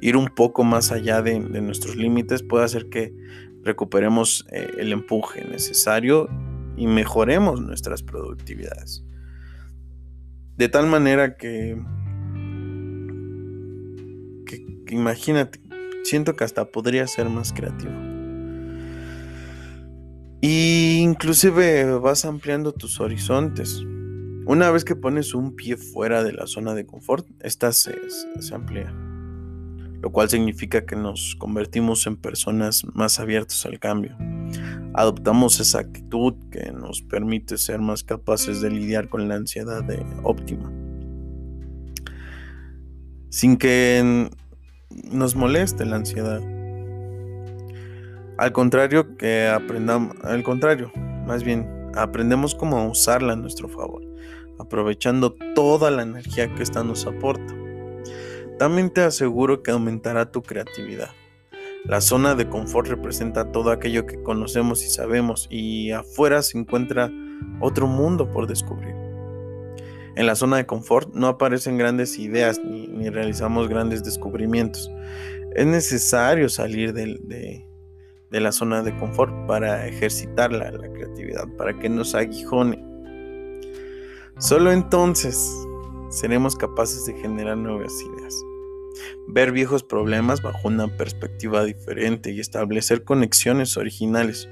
Ir 0.00 0.16
un 0.16 0.28
poco 0.28 0.64
más 0.64 0.90
allá 0.90 1.20
de, 1.20 1.38
nuestros 1.38 1.96
límites 1.96 2.42
puede 2.42 2.64
hacer 2.64 2.88
que 2.88 3.14
recuperemos 3.62 4.46
eh, 4.52 4.70
el 4.78 4.92
empuje 4.92 5.44
necesario 5.44 6.30
y 6.78 6.86
mejoremos 6.86 7.60
nuestras 7.60 8.02
productividades. 8.02 9.04
De 10.56 10.70
tal 10.70 10.86
manera 10.86 11.36
que 11.36 11.78
imagínate, 14.90 15.60
siento 16.04 16.36
que 16.36 16.44
hasta 16.44 16.70
podría 16.70 17.06
ser 17.06 17.28
más 17.28 17.52
creativo. 17.52 17.92
Y 20.40 20.98
inclusive 21.00 21.84
vas 21.98 22.24
ampliando 22.24 22.72
tus 22.72 23.00
horizontes. 23.00 23.82
Una 24.46 24.70
vez 24.70 24.84
que 24.84 24.96
pones 24.96 25.34
un 25.34 25.54
pie 25.54 25.76
fuera 25.76 26.24
de 26.24 26.32
la 26.32 26.46
zona 26.46 26.74
de 26.74 26.86
confort, 26.86 27.26
esta 27.40 27.72
se, 27.72 27.94
se 28.40 28.54
amplía. 28.54 28.90
Lo 30.00 30.10
cual 30.10 30.30
significa 30.30 30.86
que 30.86 30.96
nos 30.96 31.36
convertimos 31.38 32.06
en 32.06 32.16
personas 32.16 32.86
más 32.94 33.20
abiertas 33.20 33.66
al 33.66 33.78
cambio. 33.78 34.16
Adoptamos 34.94 35.60
esa 35.60 35.80
actitud 35.80 36.34
que 36.50 36.72
nos 36.72 37.02
permite 37.02 37.58
ser 37.58 37.80
más 37.80 38.02
capaces 38.02 38.62
de 38.62 38.70
lidiar 38.70 39.10
con 39.10 39.28
la 39.28 39.34
ansiedad 39.34 39.84
de 39.84 40.04
óptima. 40.22 40.72
Sin 43.28 43.58
que 43.58 44.30
nos 44.90 45.36
moleste 45.36 45.84
la 45.84 45.96
ansiedad. 45.96 46.40
Al 48.38 48.52
contrario 48.52 49.16
que 49.16 49.48
aprendamos, 49.48 50.16
al 50.24 50.42
contrario, 50.42 50.90
más 51.26 51.44
bien 51.44 51.68
aprendemos 51.94 52.54
cómo 52.54 52.88
usarla 52.88 53.34
a 53.34 53.36
nuestro 53.36 53.68
favor, 53.68 54.02
aprovechando 54.58 55.34
toda 55.54 55.90
la 55.90 56.02
energía 56.02 56.52
que 56.54 56.62
ésta 56.62 56.82
nos 56.82 57.06
aporta. 57.06 57.54
También 58.58 58.90
te 58.90 59.02
aseguro 59.02 59.62
que 59.62 59.70
aumentará 59.70 60.30
tu 60.30 60.42
creatividad. 60.42 61.10
La 61.84 62.02
zona 62.02 62.34
de 62.34 62.48
confort 62.48 62.88
representa 62.88 63.52
todo 63.52 63.70
aquello 63.70 64.04
que 64.04 64.22
conocemos 64.22 64.84
y 64.84 64.88
sabemos 64.88 65.46
y 65.50 65.92
afuera 65.92 66.42
se 66.42 66.58
encuentra 66.58 67.10
otro 67.60 67.86
mundo 67.86 68.30
por 68.30 68.46
descubrir. 68.46 68.99
En 70.16 70.26
la 70.26 70.34
zona 70.34 70.56
de 70.56 70.66
confort 70.66 71.14
no 71.14 71.28
aparecen 71.28 71.78
grandes 71.78 72.18
ideas 72.18 72.60
ni, 72.64 73.08
realizamos 73.10 73.68
grandes 73.68 74.02
descubrimientos. 74.02 74.90
Es 75.54 75.66
necesario 75.66 76.48
salir 76.48 76.92
de, 76.92 77.66
la 78.30 78.52
zona 78.52 78.82
de 78.82 78.96
confort 78.96 79.32
para 79.46 79.86
ejercitar 79.86 80.52
la, 80.52 80.70
creatividad, 80.70 81.46
para 81.56 81.78
que 81.78 81.88
nos 81.88 82.14
aguijone. 82.14 82.84
Solo 84.38 84.72
entonces 84.72 85.50
seremos 86.10 86.56
capaces 86.56 87.06
de 87.06 87.14
generar 87.14 87.56
nuevas 87.56 87.92
ideas 88.02 88.34
ver 89.32 89.52
viejos 89.52 89.82
problemas 89.82 90.42
bajo 90.42 90.68
una 90.68 90.88
perspectiva 90.96 91.64
diferente 91.64 92.30
y 92.32 92.40
establecer 92.40 93.04
conexiones 93.04 93.76
originales. 93.76 94.48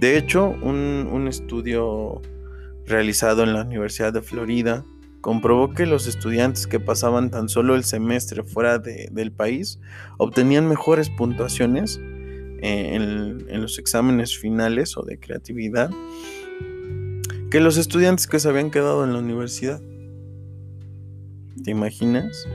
De 0.00 0.16
hecho, 0.16 0.48
un, 0.62 1.26
estudio 1.28 2.20
realizado 2.86 3.42
en 3.42 3.52
la 3.52 3.62
Universidad 3.62 4.12
de 4.12 4.22
Florida 4.22 4.84
comprobó 5.20 5.72
que 5.72 5.86
los 5.86 6.06
estudiantes 6.06 6.66
que 6.66 6.80
pasaban 6.80 7.30
tan 7.30 7.48
solo 7.48 7.74
el 7.74 7.84
semestre 7.84 8.42
fuera 8.42 8.78
del 8.78 9.32
país 9.32 9.80
obtenían 10.18 10.68
mejores 10.68 11.08
puntuaciones 11.08 11.98
eh, 12.62 12.94
en, 12.94 13.46
en, 13.48 13.62
los 13.62 13.78
exámenes 13.78 14.36
finales 14.36 14.96
o 14.96 15.02
de 15.02 15.18
creatividad 15.18 15.90
que 17.50 17.60
los 17.60 17.76
estudiantes 17.76 18.26
que 18.26 18.38
se 18.38 18.48
habían 18.48 18.70
quedado 18.70 19.04
en 19.04 19.12
la 19.12 19.20
universidad. 19.20 19.80
¿Te 21.62 21.70
imaginas? 21.70 22.46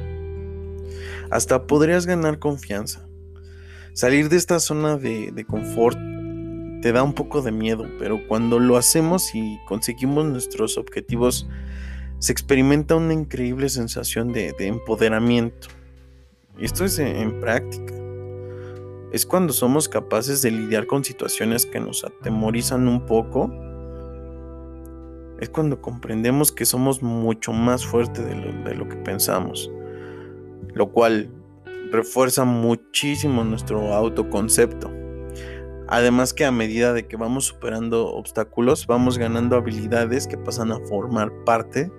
hasta 1.30 1.68
podrías 1.68 2.06
ganar 2.06 2.40
confianza. 2.40 3.06
Salir 3.94 4.30
de 4.30 4.38
esta 4.38 4.60
zona 4.60 4.98
de, 4.98 5.46
confort 5.48 5.98
te 6.82 6.92
da 6.92 7.04
un 7.04 7.14
poco 7.14 7.42
de 7.42 7.52
miedo, 7.52 7.86
pero 8.00 8.28
cuando 8.28 8.60
lo 8.60 8.78
hacemos 8.78 9.34
y 9.36 9.60
conseguimos 9.68 10.26
nuestros 10.26 10.78
objetivos, 10.78 11.48
se 12.20 12.32
experimenta 12.32 12.96
una 12.96 13.14
increíble 13.14 13.70
sensación 13.70 14.34
de, 14.34 14.54
empoderamiento. 14.60 15.68
Y 16.58 16.66
esto 16.66 16.86
es 16.86 17.00
en 17.00 17.40
práctica. 17.40 17.94
Es 19.12 19.26
cuando 19.26 19.54
somos 19.54 19.90
capaces 19.90 20.42
de 20.42 20.52
lidiar 20.52 20.86
con 20.86 21.04
situaciones 21.04 21.66
que 21.66 21.80
nos 21.80 22.04
atemorizan 22.04 22.88
un 22.88 23.06
poco. 23.06 23.52
Es 25.40 25.50
cuando 25.50 25.82
comprendemos 25.82 26.52
que 26.52 26.66
somos 26.66 27.02
mucho 27.02 27.54
más 27.54 27.86
fuertes 27.86 28.26
de 28.26 28.76
lo 28.76 28.90
que 28.90 28.98
pensamos 28.98 29.72
lo 30.74 30.92
cual 30.92 31.30
refuerza 31.92 32.46
muchísimo 32.46 33.44
nuestro 33.44 33.94
autoconcepto. 33.94 34.99
Además 35.92 36.34
que 36.34 36.46
a 36.46 36.52
medida 36.52 36.94
de 36.94 37.08
que 37.08 37.18
vamos 37.18 37.46
superando 37.46 38.08
obstáculos, 38.08 38.86
vamos 38.86 39.18
ganando 39.18 39.56
habilidades 39.56 40.28
que 40.28 40.38
pasan 40.38 40.72
a 40.72 40.80
formar 40.82 41.32
parte 41.46 41.92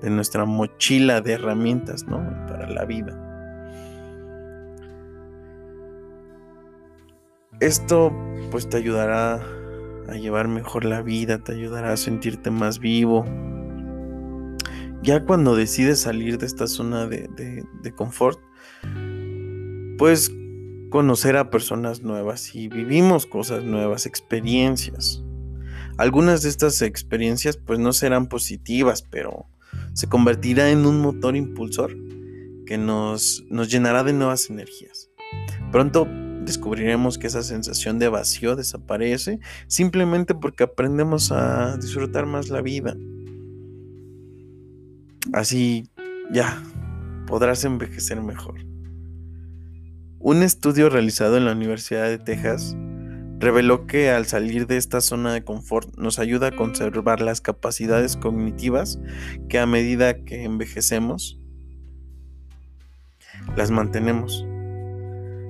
de 0.00 0.10
nuestra 0.10 0.44
mochila 0.44 1.20
de 1.20 1.32
herramientas 1.32 2.06
¿no? 2.06 2.18
para 2.46 2.70
la 2.70 2.84
vida. 2.84 3.18
Esto 7.60 8.12
pues 8.50 8.68
te 8.68 8.76
ayudará 8.76 9.40
a 10.08 10.14
llevar 10.14 10.48
mejor 10.48 10.84
la 10.84 11.02
vida, 11.02 11.38
te 11.38 11.52
ayudará 11.52 11.92
a 11.92 11.96
sentirte 11.96 12.50
más 12.50 12.78
vivo, 12.78 13.24
ya 15.02 15.24
cuando 15.24 15.56
decides 15.56 16.00
salir 16.00 16.38
de 16.38 16.46
esta 16.46 16.68
zona 16.68 17.06
de, 17.08 17.92
confort, 17.96 18.38
puedes 19.98 20.30
conocer 20.92 21.38
a 21.38 21.50
personas 21.50 22.02
nuevas 22.02 22.54
y 22.54 22.68
vivimos 22.68 23.24
cosas 23.24 23.64
nuevas, 23.64 24.04
experiencias. 24.04 25.22
Algunas 25.96 26.42
de 26.42 26.50
estas 26.50 26.82
experiencias 26.82 27.56
pues 27.56 27.78
no 27.78 27.94
serán 27.94 28.26
positivas, 28.26 29.00
pero 29.02 29.46
se 29.94 30.06
convertirá 30.08 30.70
en 30.70 30.84
un 30.84 31.00
motor 31.00 31.34
impulsor 31.34 31.96
que 32.66 32.76
nos, 32.76 33.42
nos 33.48 33.70
llenará 33.70 34.04
de 34.04 34.12
nuevas 34.12 34.50
energías. 34.50 35.08
Pronto 35.72 36.06
descubriremos 36.44 37.16
que 37.16 37.28
esa 37.28 37.42
sensación 37.42 37.98
de 37.98 38.08
vacío 38.08 38.54
desaparece 38.54 39.40
simplemente 39.68 40.34
porque 40.34 40.64
aprendemos 40.64 41.32
a 41.32 41.78
disfrutar 41.78 42.26
más 42.26 42.50
la 42.50 42.60
vida. 42.60 42.96
Así 45.32 45.88
ya 46.30 46.62
podrás 47.26 47.64
envejecer 47.64 48.20
mejor. 48.20 48.71
Un 50.24 50.44
estudio 50.44 50.88
realizado 50.88 51.36
en 51.36 51.46
la 51.46 51.50
Universidad 51.50 52.08
de 52.08 52.16
Texas 52.16 52.76
reveló 53.40 53.88
que 53.88 54.08
al 54.10 54.24
salir 54.24 54.68
de 54.68 54.76
esta 54.76 55.00
zona 55.00 55.34
de 55.34 55.42
confort 55.42 55.96
nos 55.98 56.20
ayuda 56.20 56.46
a 56.46 56.50
conservar 56.52 57.20
las 57.20 57.40
capacidades 57.40 58.16
cognitivas 58.16 59.00
que 59.48 59.58
a 59.58 59.66
medida 59.66 60.24
que 60.24 60.44
envejecemos 60.44 61.40
las 63.56 63.72
mantenemos. 63.72 64.46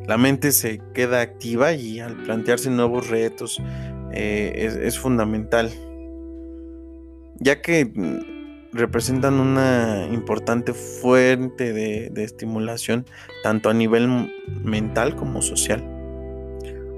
La 0.06 0.16
mente 0.16 0.52
se 0.52 0.80
queda 0.94 1.20
activa 1.20 1.74
y 1.74 2.00
al 2.00 2.16
plantearse 2.22 2.70
nuevos 2.70 3.10
retos 3.10 3.60
eh, 4.12 4.70
es 4.82 4.98
fundamental, 4.98 5.70
ya 7.40 7.60
que 7.60 7.92
representan 8.72 9.34
una 9.34 10.08
importante 10.10 10.72
fuente 10.72 11.72
de, 11.72 12.10
estimulación 12.22 13.04
tanto 13.42 13.68
a 13.68 13.74
nivel 13.74 14.32
mental 14.62 15.14
como 15.14 15.42
social. 15.42 15.84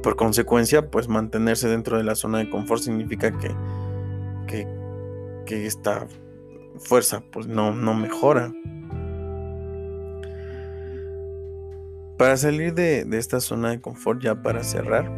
Por 0.02 0.16
consecuencia, 0.16 0.90
pues 0.90 1.08
mantenerse 1.08 1.68
dentro 1.68 1.96
de 1.96 2.04
la 2.04 2.14
zona 2.14 2.38
de 2.38 2.50
confort 2.50 2.82
significa 2.82 3.36
que, 3.38 3.54
que, 5.46 5.66
esta 5.66 6.06
fuerza 6.78 7.22
pues 7.32 7.46
no, 7.46 7.72
no 7.72 7.94
mejora. 7.94 8.52
Para 12.18 12.36
salir 12.36 12.74
de, 12.74 13.04
de 13.04 13.18
esta 13.18 13.40
zona 13.40 13.70
de 13.70 13.80
confort, 13.80 14.22
ya 14.22 14.40
para 14.40 14.62
cerrar, 14.62 15.10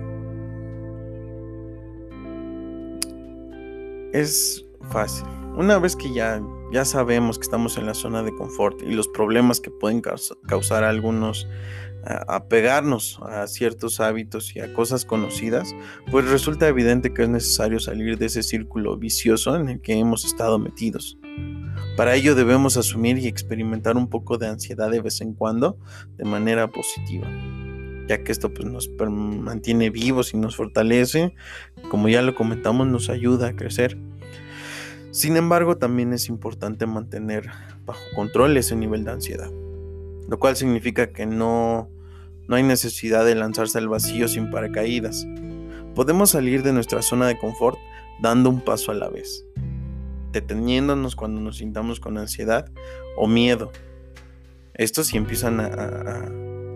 es 4.13 4.65
fácil 4.91 5.27
una 5.57 5.79
vez 5.79 5.97
que 5.97 6.13
ya, 6.13 6.43
ya 6.73 6.85
sabemos 6.85 7.39
que 7.39 7.45
estamos 7.45 7.77
en 7.79 7.87
la 7.87 7.95
zona 7.95 8.23
de 8.23 8.35
confort 8.35 8.83
y 8.83 8.93
los 8.93 9.09
problemas 9.09 9.61
que 9.61 9.71
pueden 9.71 10.03
causar 10.47 10.85
a 10.85 10.91
algunos 10.91 11.49
apegarnos 12.29 13.19
a 13.23 13.47
ciertos 13.47 14.01
hábitos 14.01 14.55
y 14.55 14.61
a 14.61 14.73
cosas 14.73 15.05
conocidas, 15.05 15.75
pues 16.11 16.29
resulta 16.29 16.69
evidente 16.69 17.13
que 17.13 17.23
es 17.23 17.29
necesario 17.29 17.81
salir 17.81 18.19
de 18.19 18.27
ese 18.27 18.43
círculo 18.43 18.97
vicioso 18.97 19.57
en 19.57 19.69
el 19.69 19.81
que 19.81 19.95
hemos 19.95 20.25
estado 20.25 20.59
metidos. 20.59 21.19
Para 21.97 22.15
ello 22.15 22.35
debemos 22.35 22.77
asumir 22.77 23.19
y 23.19 23.27
experimentar 23.27 23.97
un 23.97 24.09
poco 24.09 24.39
de 24.39 24.47
ansiedad 24.47 24.91
de 24.91 25.01
vez 25.01 25.21
en 25.21 25.35
cuando 25.35 25.79
de 26.17 26.25
manera 26.25 26.71
positiva, 26.71 27.29
ya 28.09 28.23
que 28.23 28.33
esto 28.33 28.53
pues, 28.53 28.69
nos 28.69 28.89
mantiene 29.11 29.91
vivos 29.91 30.33
y 30.33 30.37
nos 30.37 30.57
fortalece, 30.57 31.35
como 31.91 32.09
ya 32.09 32.23
lo 32.23 32.35
comentamos, 32.35 32.87
nos 32.87 33.09
ayuda 33.09 33.49
a 33.49 33.57
crecer. 33.57 33.99
Sin 35.17 35.39
embargo, 35.39 35.79
también 35.79 36.13
es 36.13 36.29
importante 36.29 36.85
mantener 36.85 37.49
bajo 37.87 38.03
control 38.15 38.55
ese 38.59 38.77
nivel 38.77 39.03
de 39.07 39.13
ansiedad, 39.13 39.51
lo 40.29 40.39
cual 40.39 40.57
significa 40.57 41.11
que 41.11 41.25
no, 41.25 41.89
no 42.47 42.55
hay 42.55 42.63
necesidad 42.63 43.25
de 43.25 43.35
lanzarse 43.35 43.79
al 43.79 43.89
vacío 43.89 44.29
sin 44.29 44.51
paracaídas. 44.51 45.27
Podemos 45.95 46.33
salir 46.33 46.63
de 46.63 46.75
nuestra 46.75 47.01
zona 47.01 47.27
de 47.29 47.39
confort 47.39 47.79
dando 48.21 48.51
un 48.51 48.61
paso 48.61 48.93
a 48.93 48.95
la 48.95 49.09
vez, 49.09 49.47
deteniéndonos 50.33 51.17
cuando 51.17 51.41
nos 51.41 51.57
sintamos 51.57 51.99
con 51.99 52.19
ansiedad 52.19 52.71
o 53.17 53.27
miedo. 53.27 53.73
Estos 54.75 55.07
sí 55.07 55.17
empiezan 55.17 55.61
a, 55.61 56.27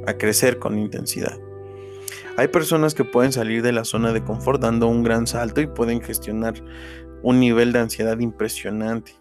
a 0.06 0.14
crecer 0.16 0.58
con 0.58 0.78
intensidad. 0.78 1.38
Hay 2.38 2.48
personas 2.48 2.94
que 2.94 3.04
pueden 3.04 3.34
salir 3.34 3.60
de 3.60 3.72
la 3.72 3.84
zona 3.84 4.14
de 4.14 4.24
confort 4.24 4.62
dando 4.62 4.86
un 4.86 5.02
gran 5.02 5.26
salto 5.26 5.60
y 5.60 5.66
pueden 5.66 6.00
gestionar 6.00 6.54
un 7.22 7.40
nivel 7.40 7.72
de 7.72 7.80
ansiedad 7.80 8.18
impresionante. 8.18 9.12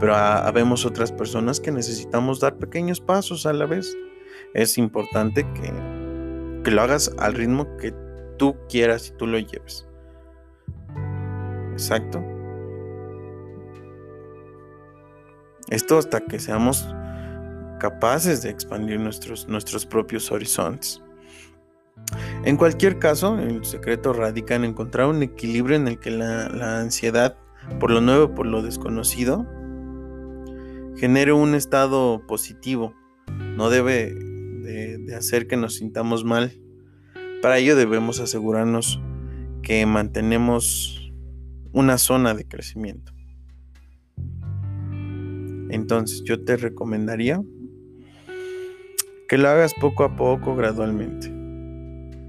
Pero 0.00 0.14
habemos 0.14 0.84
otras 0.84 1.12
personas 1.12 1.60
que 1.60 1.70
necesitamos 1.70 2.40
dar 2.40 2.56
pequeños 2.56 3.00
pasos 3.00 3.46
a 3.46 3.52
la 3.52 3.66
vez. 3.66 3.96
Es 4.54 4.78
importante 4.78 5.46
que, 5.54 6.62
que 6.64 6.70
lo 6.70 6.82
hagas 6.82 7.10
al 7.18 7.34
ritmo 7.34 7.76
que 7.76 7.94
tú 8.38 8.56
quieras 8.68 9.08
y 9.08 9.16
tú 9.16 9.26
lo 9.26 9.38
lleves. 9.38 9.86
Exacto. 11.72 12.24
Esto 15.68 15.98
hasta 15.98 16.20
que 16.20 16.38
seamos 16.38 16.86
capaces 17.80 18.42
de 18.42 18.50
expandir 18.50 19.00
nuestros, 19.00 19.48
nuestros 19.48 19.84
propios 19.84 20.30
horizontes. 20.30 21.02
En 22.46 22.56
cualquier 22.56 23.00
caso, 23.00 23.40
el 23.40 23.64
secreto 23.64 24.12
radica 24.12 24.54
en 24.54 24.64
encontrar 24.64 25.08
un 25.08 25.20
equilibrio 25.20 25.74
en 25.74 25.88
el 25.88 25.98
que 25.98 26.12
la, 26.12 26.78
ansiedad 26.78 27.36
por 27.80 27.90
lo 27.90 28.00
nuevo, 28.00 28.36
por 28.36 28.46
lo 28.46 28.62
desconocido, 28.62 29.44
genere 30.96 31.32
un 31.32 31.56
estado 31.56 32.24
positivo. 32.28 32.94
No 33.56 33.68
debe 33.68 34.14
de, 34.14 35.12
hacer 35.16 35.48
que 35.48 35.56
nos 35.56 35.74
sintamos 35.74 36.24
mal. 36.24 36.52
Para 37.42 37.58
ello 37.58 37.74
debemos 37.74 38.20
asegurarnos 38.20 39.02
que 39.64 39.84
mantenemos 39.84 41.12
una 41.72 41.98
zona 41.98 42.32
de 42.34 42.46
crecimiento. 42.46 43.12
Entonces 45.68 46.22
yo 46.24 46.44
te 46.44 46.56
recomendaría 46.56 47.42
que 49.28 49.36
lo 49.36 49.48
hagas 49.48 49.74
poco 49.74 50.04
a 50.04 50.14
poco, 50.14 50.54
gradualmente. 50.54 51.35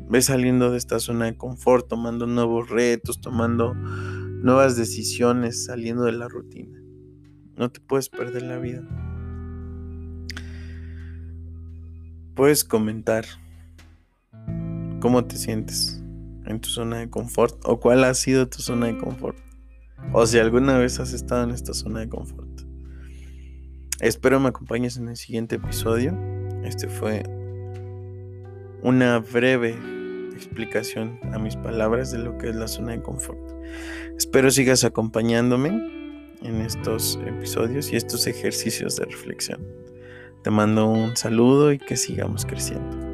Ve 0.09 0.21
saliendo 0.21 0.71
de 0.71 0.77
esta 0.77 0.99
zona 0.99 1.25
de 1.25 1.35
confort, 1.35 1.87
tomando 1.87 2.27
nuevos 2.27 2.69
retos, 2.69 3.19
tomando 3.19 3.73
nuevas 3.73 4.77
decisiones, 4.77 5.65
saliendo 5.65 6.03
de 6.03 6.13
la 6.13 6.27
rutina. 6.29 6.79
No 7.57 7.69
te 7.69 7.81
puedes 7.81 8.07
perder 8.07 8.43
la 8.43 8.57
vida. 8.57 8.87
Puedes 12.35 12.63
comentar 12.63 13.25
cómo 15.01 15.25
te 15.25 15.35
sientes 15.35 16.01
en 16.45 16.61
tu 16.61 16.69
zona 16.69 16.99
de 16.99 17.09
confort 17.09 17.59
o 17.65 17.79
cuál 17.79 18.03
ha 18.03 18.13
sido 18.13 18.47
tu 18.47 18.61
zona 18.61 18.87
de 18.87 18.97
confort. 18.97 19.37
O 20.13 20.25
si 20.25 20.37
alguna 20.37 20.77
vez 20.77 20.99
has 20.99 21.13
estado 21.13 21.43
en 21.43 21.49
esta 21.49 21.73
zona 21.73 21.99
de 22.01 22.09
confort. 22.09 22.61
Espero 23.99 24.39
me 24.39 24.49
acompañes 24.49 24.97
en 24.97 25.09
el 25.09 25.17
siguiente 25.17 25.55
episodio. 25.55 26.17
Este 26.63 26.87
fue 26.87 27.23
una 28.83 29.19
breve 29.19 29.96
explicación 30.37 31.19
a 31.33 31.39
mis 31.39 31.55
palabras 31.55 32.11
de 32.11 32.19
lo 32.19 32.37
que 32.37 32.49
es 32.49 32.55
la 32.55 32.67
zona 32.67 32.93
de 32.93 33.01
confort. 33.01 33.39
Espero 34.17 34.49
sigas 34.51 34.83
acompañándome 34.83 35.69
en 36.41 36.61
estos 36.61 37.19
episodios 37.25 37.91
y 37.91 37.95
estos 37.95 38.27
ejercicios 38.27 38.95
de 38.95 39.05
reflexión. 39.05 39.65
Te 40.43 40.51
mando 40.51 40.87
un 40.87 41.17
saludo 41.17 41.73
y 41.73 41.79
que 41.79 41.97
sigamos 41.97 42.45
creciendo. 42.45 43.06